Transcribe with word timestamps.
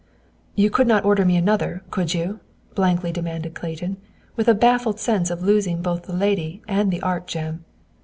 "You 0.55 0.71
could 0.71 0.87
not 0.87 1.05
order 1.05 1.23
me 1.25 1.37
another, 1.37 1.83
could 1.91 2.11
you?" 2.11 2.39
blankly 2.73 3.11
demanded 3.11 3.53
Clayton, 3.53 3.97
with 4.35 4.47
a 4.47 4.55
baffled 4.55 4.99
sense 4.99 5.29
of 5.29 5.43
losing 5.43 5.83
both 5.83 6.05
the 6.07 6.13
lady 6.13 6.59
and 6.67 6.89
the 6.89 7.03
art 7.03 7.27
gem. 7.27 7.63